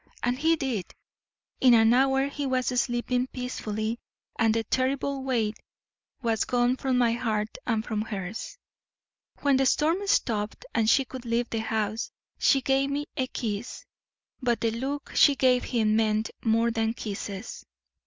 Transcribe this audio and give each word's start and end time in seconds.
And 0.23 0.39
he 0.39 0.55
did; 0.55 0.95
in 1.59 1.75
an 1.75 1.93
hour 1.93 2.25
he 2.27 2.47
was 2.47 2.65
sleeping 2.81 3.27
peacefully, 3.27 3.99
and 4.35 4.51
the 4.51 4.63
terrible 4.63 5.21
weight 5.23 5.59
was 6.23 6.43
gone 6.43 6.75
from 6.75 6.97
my 6.97 7.11
heart 7.11 7.59
and 7.67 7.85
from 7.85 8.01
hers. 8.01 8.57
When 9.41 9.57
the 9.57 9.67
storm 9.67 10.07
stopped, 10.07 10.65
and 10.73 10.89
she 10.89 11.05
could 11.05 11.23
leave 11.25 11.51
the 11.51 11.59
house, 11.59 12.11
she 12.39 12.61
gave 12.61 12.89
me 12.89 13.05
a 13.15 13.27
kiss; 13.27 13.85
but 14.41 14.59
the 14.61 14.71
look 14.71 15.11
she 15.13 15.35
gave 15.35 15.65
him 15.65 15.95
meant 15.95 16.31
more 16.43 16.71
than 16.71 16.95
kisses. 16.95 17.63